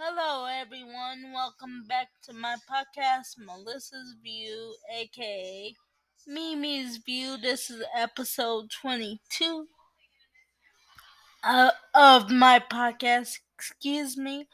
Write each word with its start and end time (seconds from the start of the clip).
Hello, 0.00 0.46
everyone. 0.46 1.32
Welcome 1.34 1.82
back 1.88 2.06
to 2.22 2.32
my 2.32 2.54
podcast, 2.70 3.36
Melissa's 3.36 4.14
View, 4.22 4.76
aka 4.94 5.74
MeMe's 6.30 6.98
View. 6.98 7.36
This 7.36 7.68
is 7.68 7.82
episode 7.96 8.70
22 8.70 9.66
uh, 11.42 11.72
of 11.96 12.30
my 12.30 12.60
podcast. 12.60 13.40
Excuse 13.56 14.16
me. 14.16 14.46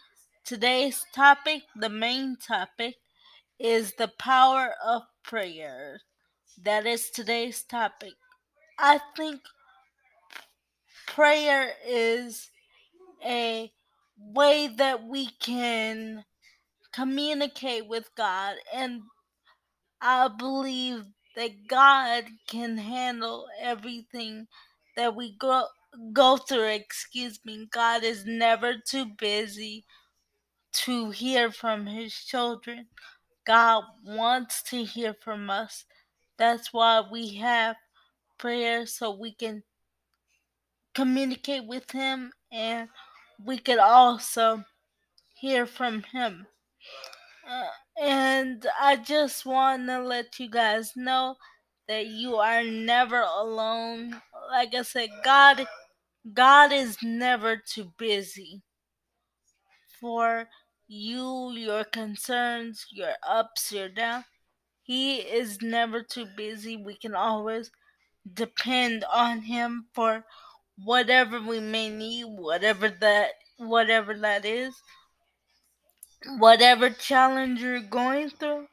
Today's 0.46 1.04
topic, 1.14 1.64
the 1.76 1.90
main 1.90 2.38
topic, 2.38 2.94
is 3.58 3.92
the 3.98 4.10
power 4.18 4.74
of 4.82 5.02
prayer. 5.22 6.00
That 6.62 6.86
is 6.86 7.10
today's 7.10 7.62
topic. 7.62 8.14
I 8.78 8.98
think 9.14 9.42
prayer 11.06 11.74
is 11.86 12.48
a 13.22 13.70
way 14.18 14.68
that 14.68 15.04
we 15.04 15.28
can 15.40 16.24
communicate 16.92 17.88
with 17.88 18.08
God 18.16 18.56
and 18.72 19.02
I 20.00 20.28
believe 20.28 21.04
that 21.36 21.66
God 21.68 22.24
can 22.46 22.76
handle 22.76 23.46
everything 23.60 24.46
that 24.96 25.16
we 25.16 25.36
go 25.38 25.66
go 26.12 26.36
through, 26.36 26.66
excuse 26.66 27.40
me. 27.44 27.68
God 27.70 28.04
is 28.04 28.24
never 28.26 28.74
too 28.76 29.06
busy 29.18 29.84
to 30.72 31.10
hear 31.10 31.50
from 31.50 31.86
his 31.86 32.12
children. 32.12 32.86
God 33.46 33.84
wants 34.04 34.62
to 34.64 34.84
hear 34.84 35.14
from 35.22 35.50
us. 35.50 35.84
That's 36.36 36.72
why 36.72 37.02
we 37.10 37.34
have 37.36 37.76
prayer 38.38 38.86
so 38.86 39.16
we 39.16 39.32
can 39.32 39.62
communicate 40.94 41.66
with 41.66 41.90
him 41.90 42.32
and 42.52 42.88
we 43.42 43.58
could 43.58 43.78
also 43.78 44.64
hear 45.34 45.66
from 45.66 46.02
him. 46.02 46.46
Uh, 47.48 47.68
and 48.00 48.66
I 48.80 48.96
just 48.96 49.44
want 49.44 49.86
to 49.86 50.02
let 50.02 50.38
you 50.38 50.48
guys 50.48 50.92
know 50.96 51.36
that 51.88 52.06
you 52.06 52.36
are 52.36 52.64
never 52.64 53.20
alone. 53.20 54.20
Like 54.50 54.74
I 54.74 54.82
said, 54.82 55.10
God 55.24 55.66
God 56.32 56.72
is 56.72 56.96
never 57.02 57.56
too 57.56 57.92
busy 57.98 58.62
for 60.00 60.48
you, 60.88 61.52
your 61.52 61.84
concerns, 61.84 62.86
your 62.90 63.12
ups, 63.26 63.72
your 63.72 63.88
downs. 63.90 64.24
He 64.82 65.16
is 65.16 65.60
never 65.60 66.02
too 66.02 66.26
busy. 66.36 66.76
We 66.76 66.96
can 66.96 67.14
always 67.14 67.70
depend 68.32 69.04
on 69.12 69.42
him 69.42 69.86
for 69.92 70.24
whatever 70.82 71.40
we 71.40 71.60
may 71.60 71.90
need, 71.90 72.24
whatever 72.24 72.88
that 72.88 73.30
whatever 73.58 74.14
that 74.14 74.44
is. 74.44 74.74
Whatever 76.38 76.88
challenge 76.88 77.60
you're 77.60 77.80
going 77.80 78.30
through, 78.30 78.66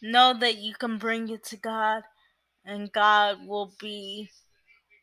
know 0.00 0.34
that 0.38 0.58
you 0.58 0.72
can 0.74 0.98
bring 0.98 1.28
it 1.30 1.42
to 1.46 1.56
God 1.56 2.04
and 2.64 2.92
God 2.92 3.46
will 3.46 3.72
be 3.80 4.30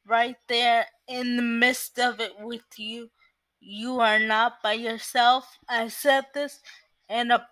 right 0.08 0.38
there 0.48 0.86
in 1.08 1.36
the 1.36 1.42
midst 1.42 2.00
of 2.00 2.20
it 2.20 2.34
with 2.40 2.64
you. 2.78 3.10
You 3.60 4.00
are 4.00 4.20
not 4.20 4.64
by 4.64 4.74
yourself. 4.74 5.58
I 5.68 5.90
said 5.90 6.26
this 6.34 6.60
in 7.10 7.32
a 7.32 7.46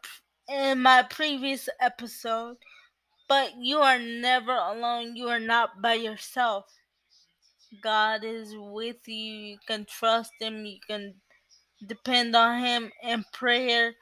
in 0.50 0.82
my 0.82 1.04
previous 1.04 1.68
episode, 1.82 2.56
but 3.28 3.54
you 3.60 3.80
are 3.80 4.00
never 4.00 4.54
alone. 4.54 5.18
You 5.18 5.28
are 5.28 5.42
not 5.42 5.82
by 5.82 5.96
yourself. 5.96 6.66
God 7.82 8.24
is 8.24 8.54
with 8.56 9.08
you. 9.08 9.34
You 9.34 9.58
can 9.68 9.86
trust 9.86 10.32
him. 10.40 10.66
You 10.66 10.80
can 10.88 11.16
depend 11.86 12.36
on 12.36 12.60
him 12.60 12.92
and 13.04 13.24
prayer 13.34 13.94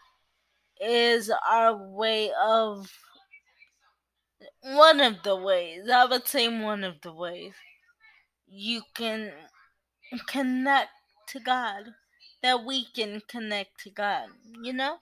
is 0.79 1.31
our 1.49 1.75
way 1.75 2.31
of 2.41 2.89
one 4.61 4.99
of 4.99 5.23
the 5.23 5.35
ways. 5.35 5.89
I 5.89 6.05
would 6.05 6.27
say 6.27 6.47
one 6.47 6.83
of 6.83 6.95
the 7.01 7.13
ways 7.13 7.53
you 8.47 8.81
can 8.93 9.31
connect 10.27 10.91
to 11.29 11.39
God, 11.39 11.85
that 12.41 12.63
we 12.63 12.85
can 12.95 13.21
connect 13.27 13.79
to 13.83 13.89
God. 13.89 14.27
You 14.61 14.73
know, 14.73 14.97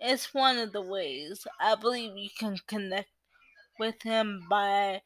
it's 0.00 0.32
one 0.32 0.58
of 0.58 0.72
the 0.72 0.82
ways 0.82 1.46
I 1.60 1.74
believe 1.74 2.16
you 2.16 2.30
can 2.38 2.58
connect 2.66 3.08
with 3.78 4.02
Him 4.02 4.44
by 4.48 5.02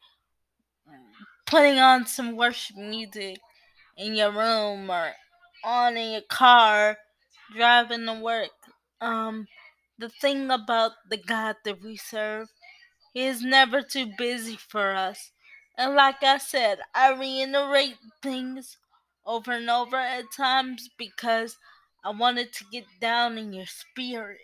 putting 1.51 1.79
on 1.79 2.05
some 2.05 2.37
worship 2.37 2.77
music 2.77 3.37
in 3.97 4.15
your 4.15 4.31
room 4.31 4.89
or 4.89 5.11
on 5.65 5.97
in 5.97 6.13
your 6.13 6.21
car, 6.21 6.97
driving 7.53 8.05
to 8.05 8.13
work. 8.13 8.51
Um, 9.01 9.47
the 9.99 10.07
thing 10.07 10.49
about 10.49 10.93
the 11.09 11.17
God 11.17 11.57
that 11.65 11.83
we 11.83 11.97
serve, 11.97 12.47
He 13.13 13.25
is 13.25 13.43
never 13.43 13.81
too 13.81 14.07
busy 14.17 14.55
for 14.55 14.91
us. 14.91 15.31
And 15.77 15.93
like 15.93 16.23
I 16.23 16.37
said, 16.37 16.79
I 16.95 17.11
reiterate 17.13 17.97
things 18.23 18.77
over 19.25 19.51
and 19.51 19.69
over 19.69 19.97
at 19.97 20.31
times 20.35 20.89
because 20.97 21.57
I 22.01 22.11
wanted 22.11 22.53
to 22.53 22.65
get 22.71 22.85
down 23.01 23.37
in 23.37 23.51
your 23.51 23.65
spirit 23.65 24.39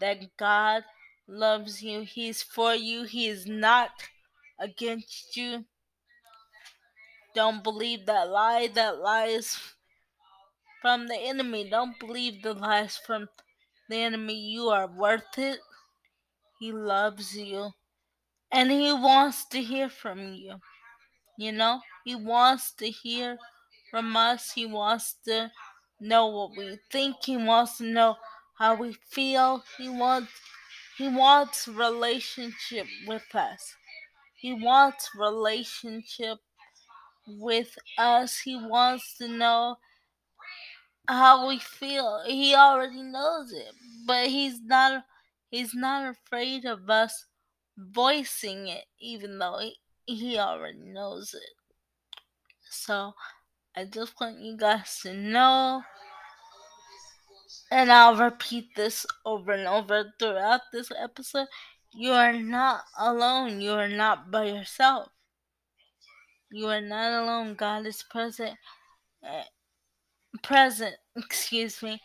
that 0.00 0.36
God 0.38 0.84
loves 1.28 1.82
you, 1.82 2.00
He's 2.00 2.42
for 2.42 2.74
you, 2.74 3.04
He 3.04 3.26
is 3.28 3.46
not 3.46 3.90
against 4.58 5.36
you. 5.36 5.66
Don't 7.34 7.64
believe 7.64 8.06
that 8.06 8.28
lie, 8.28 8.68
that 8.74 8.98
lies 9.00 9.58
from 10.80 11.08
the 11.08 11.16
enemy. 11.16 11.68
Don't 11.68 11.98
believe 11.98 12.42
the 12.42 12.54
lies 12.54 12.96
from 12.96 13.28
the 13.88 13.96
enemy. 13.96 14.34
You 14.34 14.68
are 14.68 14.86
worth 14.86 15.38
it. 15.38 15.58
He 16.60 16.72
loves 16.72 17.36
you. 17.36 17.70
And 18.52 18.70
he 18.70 18.92
wants 18.92 19.46
to 19.46 19.60
hear 19.60 19.88
from 19.88 20.34
you. 20.34 20.56
You 21.36 21.52
know, 21.52 21.80
he 22.04 22.14
wants 22.14 22.72
to 22.74 22.88
hear 22.88 23.38
from 23.90 24.16
us. 24.16 24.52
He 24.52 24.66
wants 24.66 25.16
to 25.24 25.50
know 26.00 26.26
what 26.26 26.56
we 26.56 26.78
think. 26.92 27.16
He 27.24 27.36
wants 27.36 27.78
to 27.78 27.84
know 27.84 28.16
how 28.58 28.76
we 28.76 28.96
feel. 29.10 29.64
He 29.78 29.88
wants 29.88 30.30
he 30.96 31.08
wants 31.08 31.66
relationship 31.66 32.86
with 33.08 33.34
us. 33.34 33.74
He 34.36 34.54
wants 34.54 35.10
relationship 35.18 36.38
with 37.26 37.76
us. 37.98 38.40
He 38.40 38.56
wants 38.56 39.16
to 39.18 39.28
know 39.28 39.76
how 41.08 41.48
we 41.48 41.58
feel. 41.58 42.22
He 42.26 42.54
already 42.54 43.02
knows 43.02 43.52
it, 43.52 43.74
but 44.06 44.28
he's 44.28 44.60
not 44.60 45.04
he's 45.50 45.74
not 45.74 46.08
afraid 46.16 46.64
of 46.64 46.88
us 46.90 47.26
voicing 47.76 48.68
it 48.68 48.84
even 49.00 49.38
though 49.38 49.58
he, 49.58 49.76
he 50.06 50.38
already 50.38 50.78
knows 50.78 51.34
it. 51.34 51.50
So, 52.70 53.14
I 53.76 53.84
just 53.86 54.20
want 54.20 54.40
you 54.40 54.56
guys 54.56 55.00
to 55.02 55.14
know 55.14 55.82
and 57.70 57.90
I'll 57.90 58.16
repeat 58.16 58.74
this 58.74 59.06
over 59.24 59.52
and 59.52 59.66
over 59.66 60.12
throughout 60.18 60.60
this 60.72 60.90
episode. 60.96 61.48
You 61.92 62.12
are 62.12 62.32
not 62.32 62.84
alone. 62.98 63.60
You 63.60 63.72
are 63.72 63.88
not 63.88 64.30
by 64.30 64.46
yourself. 64.46 65.08
You 66.54 66.68
are 66.68 66.80
not 66.80 67.24
alone. 67.24 67.56
God 67.56 67.84
is 67.84 68.04
present. 68.04 68.56
Uh, 69.28 69.42
present, 70.40 70.94
excuse 71.16 71.82
me. 71.82 72.00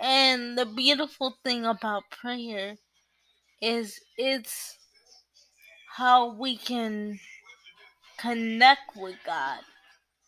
And 0.00 0.56
the 0.56 0.64
beautiful 0.64 1.34
thing 1.42 1.66
about 1.66 2.04
prayer 2.08 2.76
is 3.60 3.98
it's 4.16 4.78
how 5.96 6.34
we 6.34 6.56
can 6.56 7.18
connect 8.16 8.94
with 8.94 9.16
God 9.26 9.58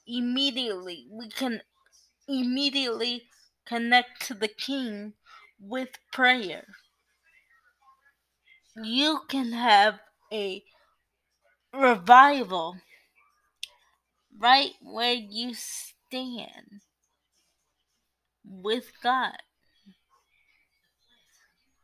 immediately. 0.09 1.07
We 1.09 1.29
can 1.29 1.63
immediately 2.27 3.29
connect 3.65 4.27
to 4.27 4.35
the 4.35 4.49
King 4.49 5.13
with 5.61 5.91
prayer. 6.13 6.65
You 8.75 9.21
can 9.29 9.53
have 9.53 10.01
a 10.33 10.65
revival 11.73 12.75
right 14.39 14.73
where 14.81 15.15
you 15.15 15.55
stand 15.55 16.81
with 18.45 18.93
God 19.03 19.37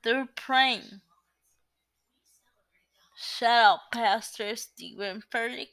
through 0.02 0.28
praying. 0.34 1.00
Shout 3.16 3.50
out 3.50 3.81
Pastor 3.93 4.54
Steven 4.56 5.22
Furtick. 5.32 5.69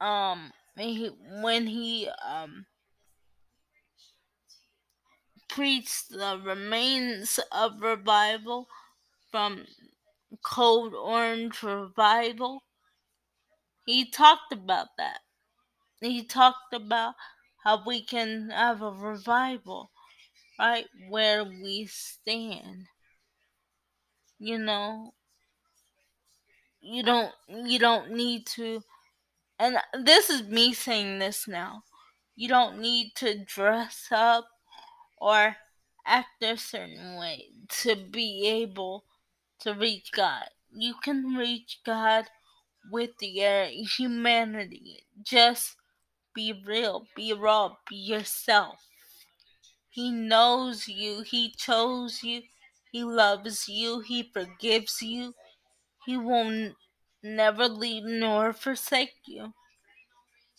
Um, 0.00 0.52
he, 0.76 1.10
when 1.42 1.66
he 1.66 2.08
um 2.26 2.66
preached 5.48 6.10
the 6.10 6.40
remains 6.44 7.40
of 7.50 7.80
revival 7.80 8.68
from 9.30 9.66
Code 10.42 10.94
Orange 10.94 11.62
Revival, 11.62 12.62
he 13.86 14.10
talked 14.10 14.52
about 14.52 14.88
that. 14.98 15.20
He 16.00 16.24
talked 16.24 16.72
about 16.72 17.14
how 17.64 17.82
we 17.86 18.02
can 18.02 18.50
have 18.50 18.82
a 18.82 18.90
revival 18.90 19.90
right 20.58 20.86
where 21.08 21.44
we 21.44 21.86
stand. 21.86 22.86
You 24.38 24.58
know, 24.58 25.14
you 26.80 27.02
don't 27.02 27.32
you 27.48 27.78
don't 27.78 28.12
need 28.12 28.46
to 28.46 28.82
and 29.58 29.78
this 30.04 30.30
is 30.30 30.42
me 30.42 30.74
saying 30.74 31.18
this 31.18 31.48
now. 31.48 31.84
You 32.34 32.48
don't 32.48 32.78
need 32.78 33.12
to 33.16 33.38
dress 33.44 34.08
up 34.10 34.48
or 35.18 35.56
act 36.06 36.42
a 36.42 36.56
certain 36.56 37.16
way 37.16 37.46
to 37.68 37.96
be 37.96 38.46
able 38.46 39.04
to 39.60 39.72
reach 39.72 40.12
God. 40.12 40.44
You 40.70 40.94
can 41.02 41.34
reach 41.34 41.80
God 41.84 42.26
with 42.90 43.12
your 43.20 43.64
humanity. 43.64 45.04
Just 45.22 45.76
be 46.36 46.52
real, 46.52 47.06
be 47.16 47.32
raw, 47.32 47.74
be 47.88 47.96
yourself. 47.96 48.78
He 49.88 50.10
knows 50.10 50.86
you, 50.86 51.22
He 51.22 51.50
chose 51.56 52.22
you, 52.22 52.42
He 52.92 53.02
loves 53.02 53.66
you, 53.66 54.00
He 54.00 54.22
forgives 54.22 55.00
you. 55.00 55.32
He 56.04 56.18
will 56.18 56.74
never 57.22 57.66
leave 57.66 58.04
nor 58.04 58.52
forsake 58.52 59.14
you. 59.26 59.54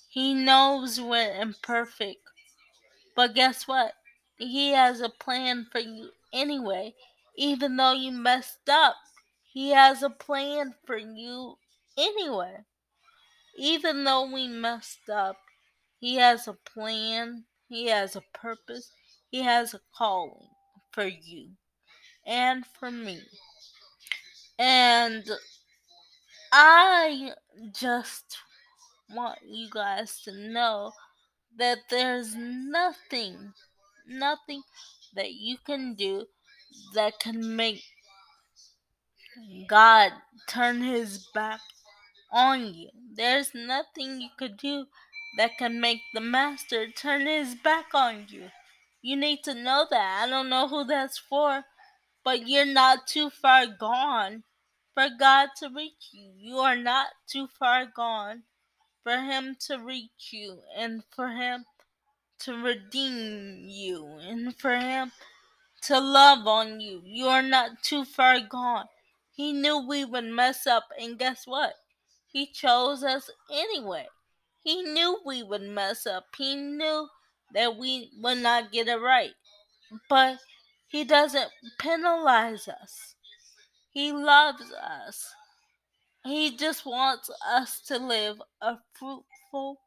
He 0.10 0.34
knows 0.34 1.00
we're 1.00 1.40
imperfect. 1.40 2.22
But 3.16 3.36
guess 3.36 3.68
what? 3.68 3.94
He 4.38 4.72
has 4.72 5.00
a 5.00 5.10
plan 5.10 5.68
for 5.72 5.80
you 5.80 6.10
anyway. 6.34 6.96
Even 7.38 7.78
though 7.78 7.94
you 7.94 8.12
messed 8.12 8.68
up, 8.68 8.96
He 9.54 9.70
has 9.70 10.02
a 10.02 10.10
plan 10.10 10.74
for 10.88 10.98
you 10.98 11.58
anyway. 11.96 12.66
Even 13.58 14.04
though 14.04 14.32
we 14.32 14.48
messed 14.48 15.10
up, 15.10 15.38
He 16.00 16.16
has 16.16 16.48
a 16.48 16.54
plan, 16.54 17.46
He 17.68 17.88
has 17.88 18.16
a 18.16 18.24
purpose, 18.34 18.92
He 19.30 19.42
has 19.42 19.74
a 19.74 19.82
calling 19.96 20.48
for 20.92 21.08
you 21.08 21.50
and 22.26 22.66
for 22.80 22.92
me. 22.92 23.22
And 24.60 25.30
I 26.52 27.32
just 27.74 28.38
want 29.10 29.40
you 29.46 29.70
guys 29.72 30.22
to 30.24 30.32
know 30.32 30.92
that 31.58 31.80
there's 31.90 32.36
nothing, 32.36 33.54
nothing 34.08 34.62
that 35.16 35.34
you 35.34 35.58
can 35.66 35.96
do 35.96 36.26
that 36.94 37.20
can 37.20 37.56
make 37.56 37.84
God 39.68 40.12
turn 40.48 40.82
his 40.82 41.28
back 41.34 41.60
on 42.32 42.74
you. 42.74 42.90
There's 43.16 43.52
nothing 43.54 44.22
you 44.22 44.30
could 44.38 44.58
do 44.58 44.86
that 45.38 45.58
can 45.58 45.80
make 45.80 46.02
the 46.14 46.22
master 46.22 46.90
turn 46.90 47.28
his 47.28 47.56
back 47.56 47.94
on 47.94 48.26
you. 48.30 48.50
You 49.02 49.16
need 49.16 49.44
to 49.44 49.54
know 49.54 49.86
that. 49.90 50.24
I 50.24 50.30
don't 50.30 50.50
know 50.50 50.68
who 50.68 50.84
that's 50.84 51.18
for, 51.18 51.64
but 52.24 52.48
you're 52.48 52.66
not 52.66 53.08
too 53.08 53.30
far 53.30 53.68
gone 53.68 54.44
for 54.94 55.08
God 55.18 55.50
to 55.58 55.70
reach 55.70 56.10
you. 56.12 56.32
You 56.36 56.58
are 56.58 56.76
not 56.76 57.08
too 57.28 57.48
far 57.60 57.86
gone 57.86 58.44
for 59.04 59.16
Him 59.16 59.56
to 59.68 59.78
reach 59.78 60.32
you 60.32 60.60
and 60.76 61.04
for 61.16 61.30
Him 61.30 61.66
to 62.40 62.54
redeem 62.54 63.70
you 63.70 64.06
and 64.22 64.54
for 64.58 64.76
Him 64.76 65.12
to 65.84 66.00
love 66.00 66.48
on 66.48 66.82
you. 66.82 67.02
You 67.06 67.28
are 67.28 67.44
not 67.44 67.84
too 67.84 68.04
far 68.04 68.40
gone. 68.42 68.88
He 69.32 69.54
knew 69.54 69.88
we 69.88 70.04
would 70.04 70.26
mess 70.26 70.66
up, 70.66 70.86
and 71.00 71.18
guess 71.18 71.44
what? 71.46 71.76
He 72.26 72.48
chose 72.48 73.04
us 73.04 73.30
anyway. 73.50 74.08
He 74.68 74.84
knew 74.84 75.22
we 75.26 75.44
would 75.44 75.62
mess 75.62 76.06
up. 76.06 76.26
He 76.38 76.54
knew 76.54 77.08
that 77.54 77.78
we 77.78 78.12
would 78.22 78.40
not 78.40 78.70
get 78.70 78.90
it 78.90 79.00
right. 79.00 79.32
But 80.10 80.40
He 80.90 81.06
doesn't 81.06 81.50
penalize 81.80 82.68
us. 82.68 83.16
He 83.92 84.12
loves 84.12 84.70
us. 84.74 85.34
He 86.26 86.58
just 86.58 86.86
wants 86.86 87.30
us 87.50 87.80
to 87.88 87.98
live 87.98 88.42
a 88.62 88.76
fruitful 89.00 89.78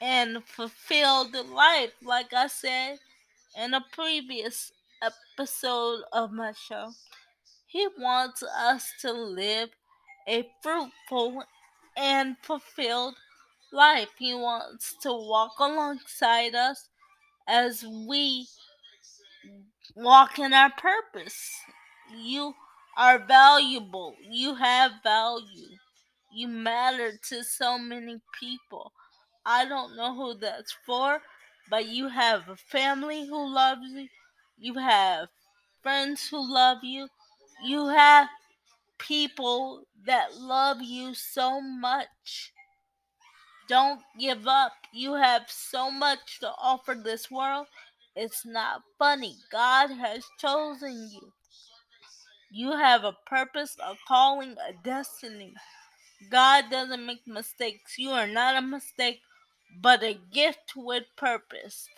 and 0.00 0.42
fulfilled 0.46 1.36
life, 1.52 1.92
like 2.02 2.32
I 2.32 2.46
said 2.46 2.98
in 3.54 3.74
a 3.74 3.84
previous 3.92 4.72
episode 5.02 6.04
of 6.14 6.32
my 6.32 6.52
show. 6.52 6.92
He 7.66 7.86
wants 7.98 8.42
us 8.42 8.90
to 9.02 9.12
live 9.12 9.68
a 10.26 10.48
fruitful 10.62 11.44
and 11.98 12.34
fulfilled 12.42 13.16
life. 13.72 14.10
He 14.18 14.34
wants 14.34 14.94
to 15.02 15.12
walk 15.12 15.52
alongside 15.58 16.54
us 16.54 16.88
as 17.48 17.84
we 17.84 18.46
walk 19.96 20.38
in 20.38 20.52
our 20.52 20.70
purpose. 20.70 21.50
You 22.16 22.54
are 22.96 23.18
valuable. 23.18 24.14
You 24.28 24.54
have 24.54 24.92
value. 25.02 25.76
You 26.32 26.48
matter 26.48 27.12
to 27.30 27.42
so 27.42 27.78
many 27.78 28.20
people. 28.38 28.92
I 29.46 29.64
don't 29.64 29.96
know 29.96 30.14
who 30.14 30.34
that's 30.34 30.74
for, 30.84 31.20
but 31.70 31.86
you 31.86 32.08
have 32.08 32.48
a 32.48 32.56
family 32.56 33.26
who 33.26 33.54
loves 33.54 33.88
you. 33.90 34.08
You 34.58 34.74
have 34.74 35.28
friends 35.82 36.28
who 36.28 36.52
love 36.52 36.78
you. 36.82 37.08
You 37.64 37.88
have 37.88 38.28
people 38.98 39.84
that 40.06 40.36
love 40.36 40.82
you 40.82 41.14
so 41.14 41.60
much. 41.60 42.52
Don't 43.68 44.00
give 44.18 44.48
up. 44.48 44.72
You 44.92 45.14
have 45.14 45.42
so 45.48 45.90
much 45.90 46.40
to 46.40 46.50
offer 46.58 46.94
this 46.94 47.30
world. 47.30 47.66
It's 48.16 48.46
not 48.46 48.82
funny. 48.98 49.36
God 49.52 49.90
has 49.90 50.24
chosen 50.40 51.10
you. 51.12 51.32
You 52.50 52.72
have 52.72 53.04
a 53.04 53.16
purpose, 53.26 53.76
a 53.78 53.94
calling, 54.06 54.56
a 54.68 54.72
destiny. 54.82 55.52
God 56.30 56.64
doesn't 56.70 57.04
make 57.04 57.26
mistakes. 57.26 57.98
You 57.98 58.10
are 58.10 58.26
not 58.26 58.56
a 58.56 58.62
mistake, 58.62 59.20
but 59.82 60.02
a 60.02 60.18
gift 60.32 60.72
with 60.74 61.04
purpose. 61.16 61.88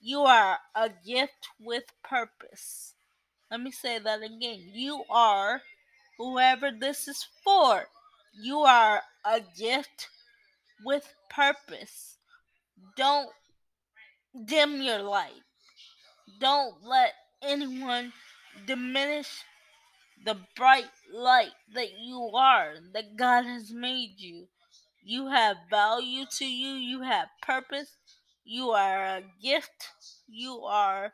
You 0.00 0.20
are 0.20 0.58
a 0.76 0.88
gift 1.04 1.48
with 1.60 1.84
purpose. 2.04 2.94
Let 3.50 3.60
me 3.60 3.72
say 3.72 3.98
that 3.98 4.22
again. 4.22 4.70
You 4.72 5.02
are 5.10 5.60
whoever 6.16 6.70
this 6.70 7.08
is 7.08 7.26
for. 7.42 7.88
You 8.32 8.60
are 8.60 9.02
a 9.24 9.40
gift 9.58 10.08
with 10.84 11.14
purpose. 11.30 12.16
Don't 12.96 13.30
dim 14.46 14.80
your 14.80 15.02
light. 15.02 15.42
Don't 16.40 16.74
let 16.84 17.14
anyone 17.42 18.12
diminish 18.66 19.44
the 20.24 20.36
bright 20.56 20.90
light 21.12 21.52
that 21.74 21.98
you 21.98 22.30
are, 22.34 22.74
that 22.92 23.16
God 23.16 23.44
has 23.44 23.72
made 23.72 24.14
you. 24.18 24.48
You 25.02 25.28
have 25.28 25.56
value 25.70 26.26
to 26.38 26.44
you, 26.44 26.74
you 26.74 27.02
have 27.02 27.28
purpose, 27.40 27.96
you 28.44 28.70
are 28.70 29.04
a 29.04 29.22
gift, 29.42 29.88
you 30.28 30.62
are 30.64 31.12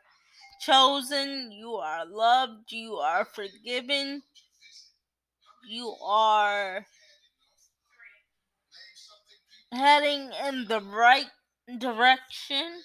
chosen, 0.59 1.51
you 1.51 1.75
are 1.75 2.05
loved, 2.05 2.71
you 2.71 2.95
are 2.95 3.25
forgiven, 3.25 4.23
you 5.69 5.95
are 6.03 6.85
heading 9.71 10.31
in 10.47 10.67
the 10.67 10.81
right 10.81 11.27
direction. 11.77 12.81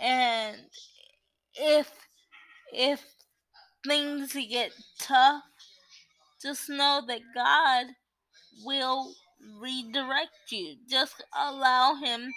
And 0.00 0.56
if 1.54 1.90
if 2.72 3.02
things 3.86 4.32
get 4.32 4.72
tough 4.98 5.42
just 6.42 6.68
know 6.70 7.02
that 7.06 7.20
God 7.34 7.86
will 8.64 9.14
redirect 9.60 10.50
you. 10.50 10.76
Just 10.88 11.22
allow 11.36 11.94
him 11.96 12.32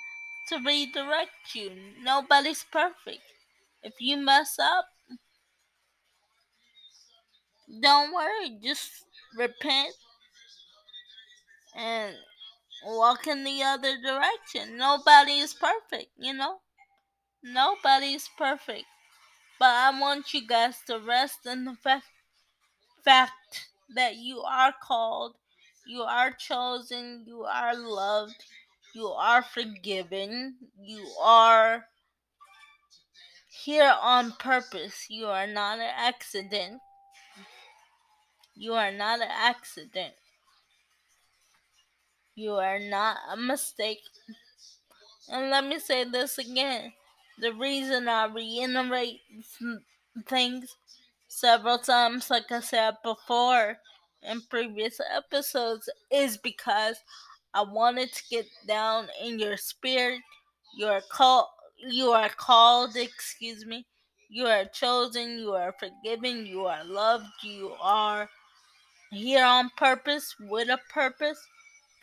to 0.50 0.58
redirect 0.66 1.56
you. 1.56 1.72
Nobody's 2.04 2.66
perfect. 2.72 3.22
If 3.84 3.94
you 4.00 4.18
mess 4.18 4.58
up 4.60 4.88
don't 7.82 8.14
worry. 8.14 8.58
Just 8.64 8.90
repent 9.36 9.96
and 11.76 12.16
walk 12.86 13.28
in 13.28 13.44
the 13.44 13.62
other 13.64 13.96
direction 14.02 14.78
nobody 14.78 15.40
is 15.40 15.54
perfect 15.54 16.10
you 16.18 16.34
know 16.34 16.60
Nobody 17.46 18.14
is 18.14 18.30
perfect, 18.38 18.86
but 19.60 19.68
I 19.68 20.00
want 20.00 20.34
you 20.34 20.48
guys 20.48 20.80
to 20.88 20.98
rest 20.98 21.46
in 21.46 21.66
the 21.66 21.76
fact, 21.76 22.08
fact 23.04 23.68
that 23.94 24.16
you 24.16 24.40
are 24.40 24.74
called, 24.82 25.36
you 25.86 26.04
are 26.04 26.32
chosen, 26.32 27.26
you 27.28 27.44
are 27.44 27.76
loved, 27.76 28.42
you 28.96 29.08
are 29.08 29.42
forgiven, 29.44 30.56
you 30.80 31.06
are 31.22 31.86
here 33.66 33.94
on 34.02 34.32
purpose. 34.32 35.08
You 35.10 35.26
are 35.28 35.46
not 35.48 35.80
an 35.80 35.92
accident. 35.98 36.80
You 38.56 38.74
are 38.76 38.92
not 38.94 39.20
an 39.20 39.30
accident. 39.30 40.14
You 42.36 42.54
are 42.54 42.80
not 42.80 43.18
a 43.32 43.38
mistake. 43.38 44.02
And 45.30 45.50
let 45.50 45.66
me 45.66 45.80
say 45.80 46.04
this 46.04 46.38
again 46.38 46.94
the 47.40 47.54
reason 47.54 48.08
I 48.08 48.26
reiterate 48.26 49.22
things 50.28 50.76
several 51.28 51.80
times, 51.80 52.30
like 52.30 52.52
I 52.52 52.60
said 52.60 52.96
before 53.04 53.78
in 54.22 54.42
previous 54.50 55.00
episodes, 55.16 55.90
is 56.12 56.38
because 56.38 56.98
I 57.54 57.64
wanted 57.64 58.14
to 58.14 58.24
get 58.30 58.46
down 58.68 59.08
in 59.24 59.40
your 59.40 59.58
spirit. 59.58 60.20
You 60.78 60.88
are 60.88 61.02
called. 61.10 61.48
You 61.78 62.12
are 62.12 62.30
called. 62.30 62.96
Excuse 62.96 63.66
me. 63.66 63.86
You 64.30 64.46
are 64.46 64.66
chosen. 64.66 65.40
You 65.40 65.54
are 65.54 65.74
forgiven. 65.80 66.46
You 66.46 66.66
are 66.66 66.84
loved. 66.86 67.26
You 67.44 67.74
are 67.82 68.30
here 69.12 69.46
on 69.46 69.70
purpose, 69.78 70.36
with 70.40 70.70
a 70.70 70.80
purpose, 70.92 71.40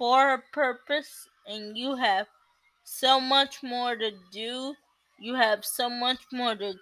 for 0.01 0.33
a 0.33 0.43
purpose, 0.55 1.29
and 1.47 1.77
you 1.77 1.95
have 1.95 2.27
so 2.85 3.21
much 3.21 3.63
more 3.63 3.95
to 3.95 4.13
do. 4.33 4.75
You 5.19 5.35
have 5.35 5.63
so 5.63 5.91
much 5.91 6.21
more 6.33 6.55
to 6.55 6.75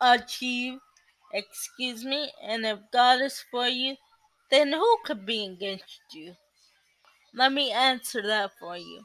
achieve. 0.00 0.78
Excuse 1.34 2.04
me. 2.04 2.30
And 2.40 2.64
if 2.64 2.78
God 2.92 3.20
is 3.20 3.44
for 3.50 3.66
you, 3.66 3.96
then 4.52 4.72
who 4.72 4.96
could 5.04 5.26
be 5.26 5.44
against 5.46 6.02
you? 6.12 6.36
Let 7.34 7.52
me 7.52 7.72
answer 7.72 8.22
that 8.22 8.52
for 8.60 8.76
you. 8.76 9.02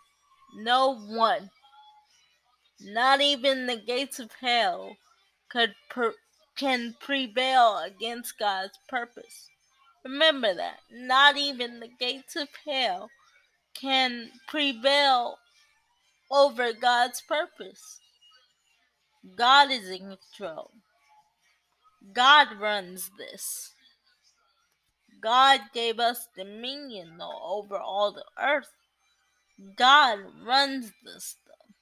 No 0.55 0.95
one, 0.95 1.49
not 2.79 3.21
even 3.21 3.65
the 3.65 3.77
gates 3.77 4.19
of 4.19 4.29
hell, 4.39 4.95
could 5.49 5.73
per- 5.89 6.13
can 6.55 6.95
prevail 6.99 7.79
against 7.79 8.37
God's 8.37 8.77
purpose. 8.87 9.49
Remember 10.05 10.53
that. 10.53 10.77
Not 10.91 11.37
even 11.37 11.79
the 11.79 11.89
gates 11.99 12.35
of 12.35 12.49
hell 12.63 13.09
can 13.79 14.31
prevail 14.47 15.37
over 16.31 16.73
God's 16.73 17.21
purpose. 17.21 17.99
God 19.35 19.71
is 19.71 19.89
in 19.89 20.17
control. 20.17 20.71
God 22.13 22.47
runs 22.59 23.11
this. 23.17 23.73
God 25.21 25.61
gave 25.73 25.99
us 25.99 26.27
dominion 26.35 27.19
over 27.21 27.77
all 27.77 28.11
the 28.11 28.25
earth. 28.41 28.71
God 29.75 30.19
runs 30.45 30.91
this 31.03 31.23
stuff. 31.23 31.75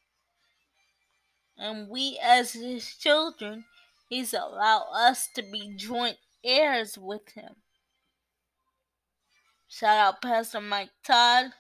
And 1.58 1.90
we 1.90 2.18
as 2.22 2.54
his 2.54 2.86
children, 2.96 3.66
he's 4.10 4.34
allowed 4.34 4.88
us 4.94 5.28
to 5.36 5.42
be 5.42 5.74
joint 5.76 6.18
heirs 6.44 6.98
with 6.98 7.30
him. 7.34 7.56
Shout 9.68 9.98
out 9.98 10.22
Pastor 10.22 10.62
Mike 10.62 10.92
Todd. 11.04 11.52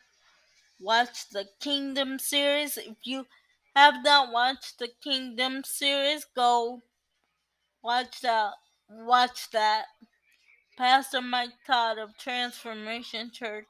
Watch 0.79 1.29
the 1.29 1.45
Kingdom 1.61 2.19
series. 2.19 2.77
If 2.77 2.97
you 3.03 3.27
have 3.75 4.03
not 4.03 4.31
watched 4.31 4.79
the 4.79 4.89
Kingdom 5.03 5.63
series, 5.63 6.25
go 6.35 6.81
watch 7.81 8.21
that. 8.21 8.53
Watch 8.89 9.49
that. 9.51 9.85
Pastor 10.77 11.21
Mike 11.21 11.53
Todd 11.65 11.97
of 11.97 12.17
Transformation 12.17 13.31
Church. 13.33 13.67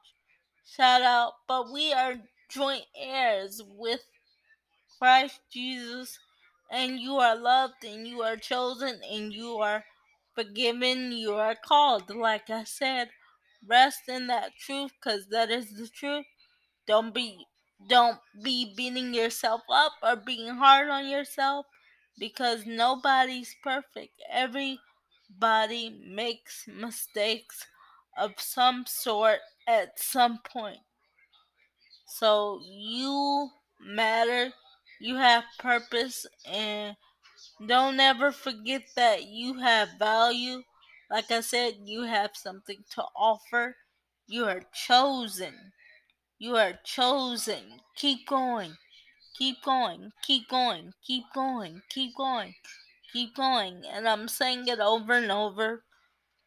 Shout 0.66 1.04
out. 1.04 1.34
But 1.48 1.72
we 1.72 1.94
are 1.94 2.16
joint 2.50 2.86
heirs 2.98 3.62
with 3.66 4.02
Christ 5.00 5.42
Jesus, 5.52 6.18
and 6.72 7.00
you 7.00 7.18
are 7.18 7.36
loved, 7.36 7.84
and 7.86 8.08
you 8.08 8.22
are 8.24 8.38
chosen, 8.38 9.02
and 9.12 9.32
you 9.32 9.58
are 9.58 9.84
forgiven, 10.34 11.12
you 11.12 11.36
are 11.36 11.56
called. 11.56 12.10
Like 12.10 12.50
I 12.50 12.64
said, 12.64 13.10
rest 13.68 14.10
in 14.10 14.28
that 14.28 14.52
truth, 14.60 14.92
because 15.00 15.28
that 15.30 15.52
is 15.52 15.74
the 15.78 15.88
truth. 15.88 16.26
Don't 16.88 17.14
be 17.14 17.48
don't 17.88 18.20
be 18.42 18.74
beating 18.76 19.14
yourself 19.14 19.62
up 19.70 19.94
or 20.02 20.16
being 20.16 20.56
hard 20.56 20.90
on 20.90 21.08
yourself 21.08 21.68
because 22.18 22.66
nobody's 22.66 23.56
perfect. 23.64 24.22
Everybody 24.32 25.90
makes 26.08 26.68
mistakes 26.68 27.68
of 28.18 28.40
some 28.40 28.86
sort 28.88 29.40
at 29.68 30.00
some 30.00 30.40
point. 30.40 30.80
So 32.08 32.62
you 32.64 33.52
matter, 33.80 34.54
you 35.00 35.18
have 35.18 35.44
purpose, 35.60 36.26
and 36.46 36.96
don't 37.66 38.00
ever 38.00 38.32
forget 38.32 38.84
that 38.96 39.26
you 39.26 39.60
have 39.60 39.90
value. 40.00 40.64
Like 41.12 41.32
I 41.32 41.42
said, 41.42 41.76
you 41.86 42.04
have 42.04 42.36
something 42.36 42.86
to 42.92 43.04
offer. 43.16 43.78
You 44.28 44.46
are 44.46 44.64
chosen. 44.74 45.74
You 46.38 46.58
are 46.58 46.80
chosen. 46.84 47.80
Keep 47.96 48.28
going. 48.28 48.76
Keep 49.38 49.64
going. 49.64 50.12
Keep 50.24 50.50
going. 50.50 50.94
Keep 51.06 51.24
going. 51.34 51.82
Keep 51.90 52.16
going. 52.16 52.54
Keep 53.14 53.36
going. 53.36 53.84
And 53.92 54.08
I'm 54.08 54.28
saying 54.28 54.68
it 54.68 54.80
over 54.80 55.14
and 55.14 55.32
over 55.32 55.84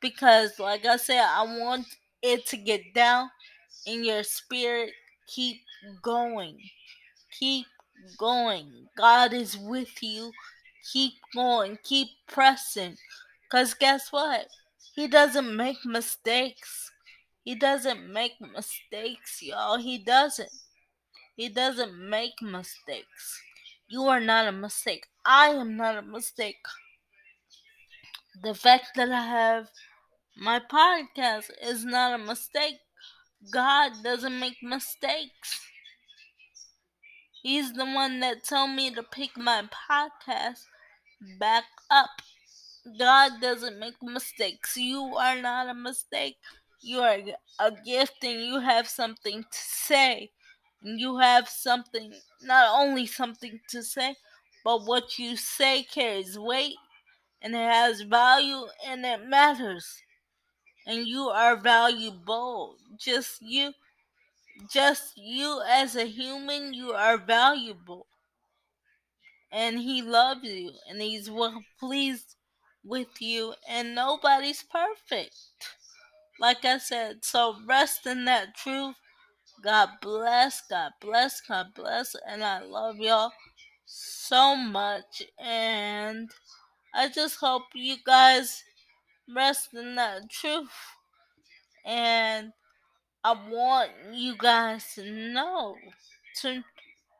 because, 0.01 0.59
like 0.59 0.85
I 0.85 0.97
said, 0.97 1.23
I 1.23 1.43
want 1.43 1.87
it 2.23 2.47
to 2.47 2.57
get 2.57 2.95
down 2.95 3.31
in 3.87 4.05
your 4.05 4.23
spirit. 4.23 4.91
Keep 5.27 5.61
going. 6.03 6.59
Keep 7.39 7.67
going. 8.19 8.89
God 8.97 9.33
is 9.33 9.57
with 9.57 10.03
you. 10.03 10.33
Keep 10.93 11.15
going. 11.35 11.79
Keep 11.83 12.09
pressing. 12.27 12.97
Because 13.45 13.75
guess 13.75 14.13
what? 14.13 14.49
He 14.95 15.07
doesn't 15.09 15.57
make 15.57 15.85
mistakes. 15.85 16.88
He 17.45 17.55
doesn't 17.55 18.13
make 18.13 18.41
mistakes, 18.41 19.43
y'all. 19.43 19.79
He 19.79 19.99
doesn't. 19.99 20.51
He 21.37 21.49
doesn't 21.49 21.97
make 21.97 22.43
mistakes. 22.43 23.41
You 23.89 24.05
are 24.05 24.21
not 24.21 24.49
a 24.49 24.53
mistake. 24.53 25.07
I 25.25 25.49
am 25.49 25.77
not 25.77 25.97
a 25.97 26.03
mistake. 26.03 26.65
The 28.43 28.55
fact 28.55 28.91
that 28.97 29.11
I 29.11 29.23
have 29.23 29.71
my 30.37 30.61
podcast 30.61 31.51
is 31.63 31.85
not 31.85 32.21
a 32.21 32.23
mistake. 32.23 32.79
God 33.51 33.93
doesn't 34.03 34.39
make 34.39 34.57
mistakes. 34.63 35.61
He's 37.43 37.73
the 37.73 37.87
one 37.87 38.21
that 38.21 38.45
told 38.45 38.71
me 38.71 38.95
to 38.95 39.03
pick 39.03 39.37
my 39.37 39.69
podcast 39.91 40.65
back 41.39 41.65
up. 41.91 42.11
God 42.99 43.41
doesn't 43.41 43.79
make 43.79 44.03
mistakes. 44.03 44.77
You 44.77 45.03
are 45.17 45.41
not 45.41 45.69
a 45.69 45.75
mistake. 45.75 46.37
You 46.81 47.01
are 47.03 47.19
a 47.61 47.71
gift 47.71 48.25
and 48.25 48.41
you 48.45 48.59
have 48.61 48.89
something 48.89 49.45
to 49.45 49.59
say. 49.59 50.33
You 50.83 51.19
have 51.19 51.49
something, 51.49 52.21
not 52.43 52.69
only 52.81 53.07
something 53.07 53.61
to 53.71 53.83
say, 53.83 54.17
but 54.65 54.85
what 54.85 55.19
you 55.19 55.37
say 55.37 55.85
carries 55.85 56.39
weight 56.39 56.77
and 57.43 57.55
it 57.55 57.59
has 57.59 58.03
value 58.03 58.69
and 58.87 59.05
it 59.07 59.27
matters. 59.27 60.03
And 60.87 61.07
you 61.07 61.29
are 61.31 61.57
valuable. 61.57 62.79
Just 62.99 63.43
you 63.43 63.75
just 64.73 65.17
you 65.17 65.63
as 65.69 65.97
a 65.97 66.05
human, 66.07 66.73
you 66.75 66.93
are 66.93 67.19
valuable. 67.19 68.07
And 69.53 69.79
he 69.81 70.01
loves 70.01 70.43
you 70.45 70.73
and 70.89 71.03
he's 71.03 71.31
well 71.31 71.63
pleased 71.79 72.37
with 72.83 73.21
you 73.21 73.55
and 73.69 73.95
nobody's 73.95 74.63
perfect. 74.63 75.37
Like 76.41 76.65
I 76.65 76.79
said, 76.79 77.25
so 77.25 77.57
rest 77.67 78.07
in 78.07 78.25
that 78.27 78.55
truth. 78.57 78.95
God 79.63 79.89
bless, 80.01 80.63
God 80.69 80.93
bless, 81.01 81.41
God 81.41 81.67
bless, 81.75 82.15
and 82.29 82.45
I 82.45 82.63
love 82.63 82.97
y'all 82.97 83.33
so 83.87 84.55
much. 84.55 85.23
And 85.39 86.31
I 86.95 87.09
just 87.09 87.39
hope 87.41 87.63
you 87.75 87.97
guys 88.07 88.63
rest 89.35 89.71
in 89.75 89.97
that 89.97 90.31
truth. 90.31 90.71
And 91.85 92.53
I 93.25 93.33
want 93.51 93.91
you 94.13 94.37
guys 94.37 94.85
to 94.95 95.11
know 95.33 95.75
to 96.43 96.63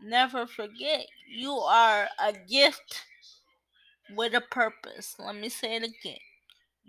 never 0.01 0.47
forget 0.47 1.07
you 1.29 1.53
are 1.53 2.09
a 2.21 2.33
gift 2.49 3.05
with 4.15 4.35
a 4.35 4.41
purpose. 4.41 5.17
Let 5.19 5.37
me 5.37 5.49
say 5.49 5.77
it 5.77 5.83
again. 5.83 6.19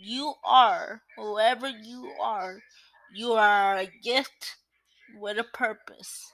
You 0.01 0.35
are, 0.45 1.01
whoever 1.17 1.67
you 1.67 2.13
are, 2.21 2.61
you 3.13 3.33
are 3.33 3.75
a 3.75 3.91
gift 4.01 4.55
with 5.19 5.37
a 5.37 5.43
purpose. 5.43 6.31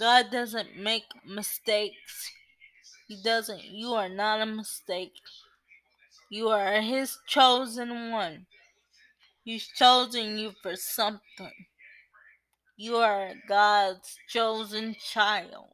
God 0.00 0.32
doesn't 0.32 0.76
make 0.76 1.04
mistakes. 1.24 2.32
He 3.06 3.22
doesn't. 3.22 3.62
You 3.62 3.92
are 3.92 4.08
not 4.08 4.40
a 4.40 4.46
mistake. 4.46 5.12
You 6.28 6.48
are 6.48 6.80
His 6.80 7.18
chosen 7.28 8.10
one. 8.10 8.46
He's 9.44 9.68
chosen 9.68 10.38
you 10.38 10.54
for 10.60 10.74
something. 10.74 11.52
You 12.76 12.96
are 12.96 13.34
God's 13.48 14.16
chosen 14.28 14.96
child. 14.96 15.68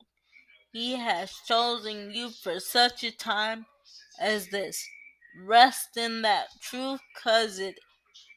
He 0.73 0.97
has 0.97 1.33
chosen 1.47 2.11
you 2.11 2.29
for 2.29 2.61
such 2.61 3.03
a 3.03 3.17
time 3.17 3.65
as 4.21 4.49
this. 4.49 4.87
Rest 5.45 5.97
in 5.97 6.23
that 6.23 6.49
truth 6.61 7.01
because 7.15 7.59
it 7.59 7.79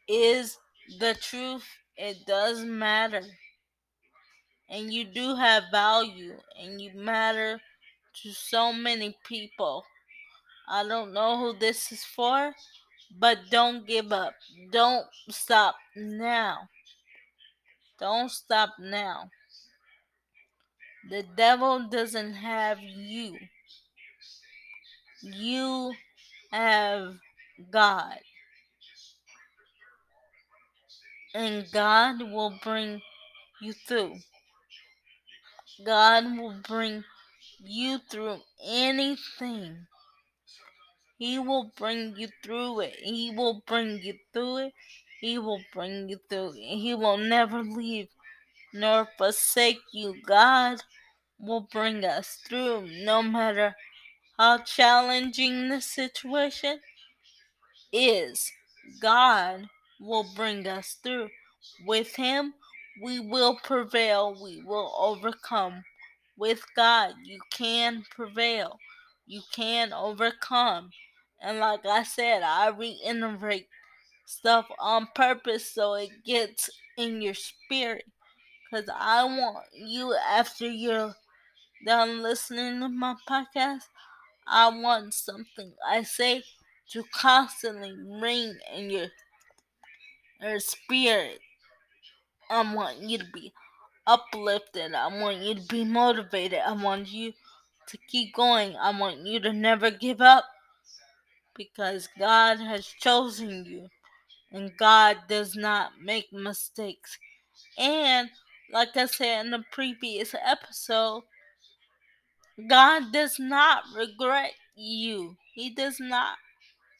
is 0.08 0.58
the 1.00 1.16
truth. 1.16 1.66
It 1.98 2.26
does 2.26 2.64
matter. 2.64 3.24
And 4.70 4.94
you 4.94 5.06
do 5.06 5.36
have 5.36 5.64
value 5.72 6.38
and 6.60 6.80
you 6.82 6.92
matter 6.96 7.60
to 8.22 8.32
so 8.32 8.72
many 8.72 9.18
people. 9.26 9.84
I 10.70 10.88
don't 10.88 11.14
know 11.14 11.38
who 11.38 11.60
this 11.60 11.92
is 11.92 12.04
for, 12.04 12.54
but 13.20 13.40
don't 13.50 13.86
give 13.86 14.12
up. 14.12 14.34
Don't 14.72 15.06
stop 15.30 15.76
now. 15.96 16.70
Don't 18.00 18.32
stop 18.32 18.70
now. 18.80 19.30
The 21.10 21.24
devil 21.36 21.88
doesn't 21.90 22.34
have 22.34 22.80
you. 22.80 23.38
You 25.24 25.94
have 26.52 27.16
God. 27.72 28.18
And 31.34 31.66
God 31.72 32.22
will 32.22 32.60
bring 32.64 33.02
you 33.62 33.74
through. 33.74 34.16
God 35.86 36.26
will 36.38 36.56
bring 36.68 37.04
you 37.64 38.00
through 38.10 38.40
anything. 38.64 39.88
He 41.18 41.40
will 41.40 41.72
bring 41.78 42.16
you 42.18 42.28
through 42.44 42.82
it. 42.82 42.96
He 43.02 43.32
will 43.32 43.62
bring 43.68 44.00
you 44.00 44.16
through 44.34 44.58
it. 44.58 44.74
He 45.22 45.38
will 45.38 45.62
bring 45.74 46.10
you 46.10 46.18
through 46.30 46.54
it. 46.56 46.78
He 46.80 46.96
will 46.96 47.18
never 47.18 47.64
leave 47.64 48.08
nor 48.74 49.08
forsake 49.18 49.82
you. 49.94 50.16
God 50.26 50.82
will 51.40 51.68
bring 51.72 52.04
us 52.04 52.40
through 52.48 52.88
no 53.04 53.22
matter 53.22 53.76
how 54.42 54.58
challenging 54.58 55.70
the 55.70 55.80
situation 55.80 56.80
is. 57.94 58.52
God 59.00 59.68
will 60.00 60.26
bring 60.36 60.66
us 60.66 60.98
through. 61.04 61.30
With 61.86 62.16
Him, 62.16 62.56
we 63.04 63.20
will 63.20 63.60
prevail. 63.64 64.36
We 64.44 64.64
will 64.64 64.96
overcome. 64.98 65.84
With 66.40 66.64
God, 66.76 67.14
you 67.24 67.40
can 67.52 68.04
prevail. 68.10 68.80
You 69.28 69.42
can 69.54 69.94
overcome. 69.94 70.90
And 71.40 71.60
like 71.60 71.86
I 71.86 72.02
said, 72.02 72.42
I 72.42 72.70
reiterate 72.70 73.68
stuff 74.26 74.66
on 74.80 75.08
purpose 75.14 75.72
so 75.72 75.94
it 75.94 76.10
gets 76.26 76.68
in 76.98 77.22
your 77.22 77.36
spirit. 77.36 78.06
Because 78.72 78.90
I 78.92 79.24
want 79.24 79.66
you, 79.72 80.16
after 80.16 80.68
you're 80.68 81.14
done 81.86 82.24
listening 82.24 82.80
to 82.80 82.90
my 82.90 83.14
podcast, 83.30 83.84
I 84.48 84.70
want 84.70 85.14
something 85.14 85.74
I 85.88 86.04
say 86.04 86.44
to 86.92 87.04
constantly 87.14 87.94
ring 88.22 88.58
in 88.76 88.90
your, 88.90 89.08
your 90.42 90.60
spirit. 90.60 91.40
I 92.50 92.74
want 92.74 93.00
you 93.00 93.18
to 93.18 93.26
be 93.34 93.54
uplifted. 94.06 94.94
I 94.94 95.08
want 95.08 95.38
you 95.38 95.56
to 95.56 95.66
be 95.68 95.86
motivated. 95.86 96.60
I 96.66 96.74
want 96.74 97.12
you 97.12 97.34
to 97.88 97.98
keep 98.10 98.34
going. 98.34 98.76
I 98.76 98.98
want 98.98 99.26
you 99.26 99.40
to 99.40 99.54
never 99.54 99.90
give 99.90 100.22
up 100.22 100.46
because 101.56 102.10
God 102.20 102.60
has 102.60 102.86
chosen 102.86 103.66
you 103.66 103.88
and 104.52 104.76
God 104.78 105.18
does 105.28 105.56
not 105.56 105.92
make 106.04 106.32
mistakes. 106.34 107.18
And 107.78 108.30
like 108.72 108.96
I 108.96 109.06
said 109.06 109.46
in 109.46 109.52
the 109.52 109.64
previous 109.72 110.36
episode, 110.46 111.24
God 112.68 113.12
does 113.12 113.40
not 113.40 113.84
regret 113.96 114.54
you. 114.76 115.38
He 115.54 115.70
does 115.70 116.00
not 116.00 116.38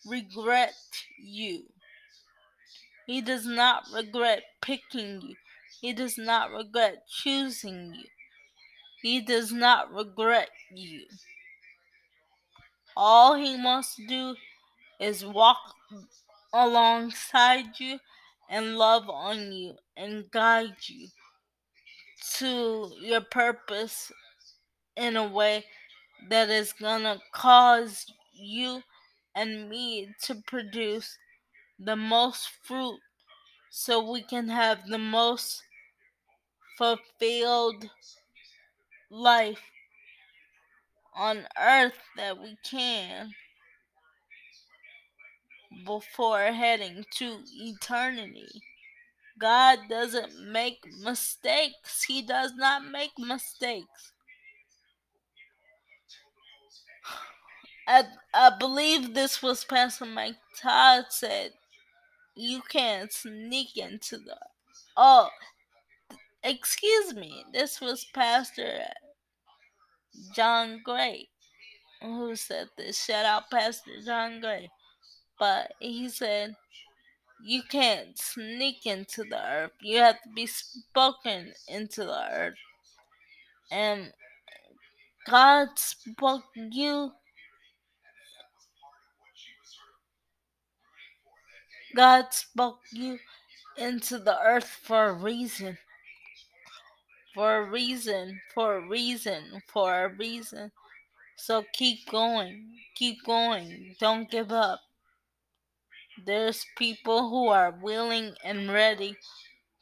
regret 0.06 0.74
you. 1.20 1.64
He 3.06 3.22
does 3.22 3.46
not 3.46 3.84
regret 3.94 4.44
picking 4.62 5.22
you. 5.22 5.36
He 5.82 5.94
does 5.94 6.18
not 6.18 6.52
regret 6.52 7.04
choosing 7.10 7.94
you. 7.94 8.06
He 9.02 9.20
does 9.20 9.52
not 9.52 9.94
regret 9.94 10.50
you. 10.72 11.06
All 12.96 13.36
he 13.36 13.56
to 13.56 14.08
do 14.08 14.36
is 15.00 15.26
walk 15.26 15.58
alongside 16.54 17.80
you 17.80 18.00
and 18.50 18.78
love 18.78 19.10
on 19.10 19.52
you 19.52 19.76
and 19.98 20.30
guide 20.30 20.76
you 20.88 21.08
to 22.38 22.92
your 23.02 23.22
purpose 23.22 24.12
in 25.02 25.18
a 25.18 25.28
way 25.28 25.66
that 26.30 26.50
is 26.50 26.74
gonna 26.74 27.20
cause 27.34 28.06
you 28.34 28.84
and 29.36 29.68
me 29.68 30.14
to 30.22 30.36
produce 30.46 31.18
the 31.80 31.96
most 31.96 32.50
fruit 32.64 33.00
so 33.72 34.12
we 34.12 34.22
can 34.22 34.48
have 34.48 34.86
the 34.88 35.00
most 35.00 35.64
fulfilled 36.78 37.90
life 39.10 39.62
on 41.16 41.48
earth 41.60 41.98
that 42.16 42.38
we 42.38 42.56
can 42.64 43.32
before 45.86 46.44
heading 46.44 47.04
to 47.12 47.40
eternity. 47.56 48.62
God 49.40 49.80
doesn't 49.90 50.52
make 50.52 50.80
mistakes. 51.02 52.04
He 52.04 52.22
does 52.22 52.54
not 52.56 52.86
make 52.86 53.12
mistakes. 53.18 54.11
I, 57.92 58.06
I 58.34 58.52
believe 58.58 59.14
this 59.14 59.44
was 59.44 59.66
Pastor 59.66 60.06
Mike 60.06 60.38
Todd 60.62 61.06
said, 61.10 61.52
you 62.36 62.62
can't 62.70 63.12
sneak 63.12 63.76
into 63.76 64.18
the. 64.18 64.38
Oh, 64.96 65.28
excuse 66.42 67.14
me. 67.14 67.44
This 67.52 67.82
was 67.82 68.06
Pastor 68.14 68.84
John 70.34 70.80
Gray 70.86 71.28
who 72.02 72.34
said 72.38 72.68
this. 72.78 73.04
Shout 73.04 73.26
out 73.26 73.52
Pastor 73.52 73.92
John 74.06 74.40
Gray. 74.40 74.70
But 75.38 75.74
he 75.80 76.08
said, 76.08 76.56
you 77.44 77.62
can't 77.70 78.18
sneak 78.18 78.86
into 78.86 79.24
the 79.30 79.42
earth. 79.46 79.72
You 79.82 79.98
have 79.98 80.22
to 80.22 80.30
be 80.34 80.46
spoken 80.46 81.52
into 81.68 82.06
the 82.06 82.26
earth. 82.32 82.58
And 83.70 84.14
God 85.28 85.68
spoke 85.76 86.44
you. 86.56 87.12
God 91.96 92.34
spoke 92.34 92.80
you 92.92 93.20
into 93.78 94.20
the 94.20 94.40
earth 94.40 94.68
for 94.84 95.08
a 95.08 95.14
reason. 95.14 95.78
For 97.34 97.58
a 97.58 97.70
reason, 97.70 98.42
for 98.54 98.76
a 98.76 98.88
reason, 98.88 99.62
for 99.68 100.06
a 100.06 100.10
reason. 100.10 100.72
So 101.38 101.64
keep 101.74 102.10
going, 102.10 102.78
keep 102.96 103.24
going, 103.24 103.96
don't 104.00 104.30
give 104.30 104.52
up. 104.52 104.82
There's 106.26 106.66
people 106.78 107.30
who 107.30 107.48
are 107.48 107.72
willing 107.72 108.36
and 108.44 108.72
ready 108.72 109.18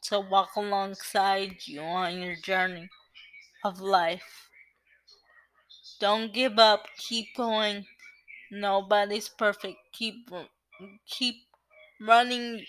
to 0.02 0.20
walk 0.20 0.56
alongside 0.56 1.66
you 1.66 1.80
on 1.80 2.22
your 2.22 2.36
journey 2.36 2.88
of 3.64 3.80
life. 3.80 4.48
Don't 6.00 6.32
give 6.32 6.58
up, 6.58 6.86
keep 6.96 7.34
going. 7.36 7.86
Nobody's 8.50 9.28
perfect. 9.28 9.78
Keep 9.92 10.30
keep 11.06 11.49
running 12.00 12.64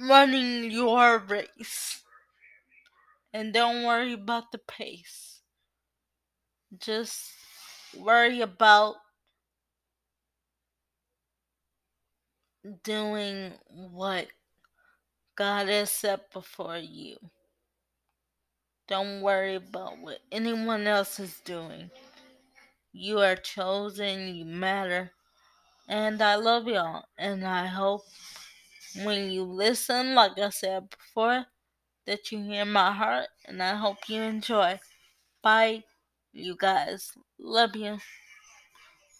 running 0.00 0.70
your 0.70 1.18
race. 1.18 2.02
And 3.32 3.52
don't 3.52 3.84
worry 3.84 4.12
about 4.14 4.50
the 4.50 4.58
pace. 4.58 5.40
Just 6.78 7.32
worry 7.96 8.40
about 8.40 8.96
doing 12.82 13.52
what 13.68 14.26
God 15.36 15.68
has 15.68 15.90
set 15.90 16.32
before 16.32 16.78
you. 16.78 17.16
Don't 18.88 19.22
worry 19.22 19.54
about 19.54 19.98
what 19.98 20.18
anyone 20.32 20.86
else 20.86 21.20
is 21.20 21.40
doing. 21.44 21.90
You 22.92 23.20
are 23.20 23.36
chosen, 23.36 24.34
you 24.34 24.44
matter. 24.44 25.12
And 25.90 26.22
I 26.22 26.36
love 26.36 26.66
y'all. 26.68 27.04
And 27.18 27.44
I 27.46 27.66
hope 27.66 28.04
when 29.04 29.30
you 29.30 29.44
listen, 29.44 30.14
like 30.14 30.38
I 30.38 30.50
said 30.50 30.90
before, 30.90 31.46
that 32.06 32.32
you 32.32 32.42
hear 32.42 32.64
my 32.66 32.92
heart. 32.92 33.28
And 33.46 33.62
I 33.62 33.76
hope 33.76 34.08
you 34.08 34.22
enjoy. 34.22 34.80
Bye, 35.42 35.84
you 36.32 36.56
guys. 36.56 37.12
Love 37.38 37.76
you. 37.76 37.98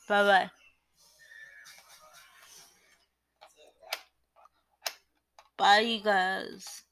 Bye 0.09 0.23
bye. 0.25 0.51
Bye, 5.57 5.81
you 5.81 6.03
guys. 6.03 6.83